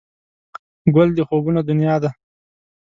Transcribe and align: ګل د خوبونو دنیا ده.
ګل 0.95 1.09
د 1.15 1.19
خوبونو 1.27 1.59
دنیا 1.69 1.95
ده. 2.03 2.09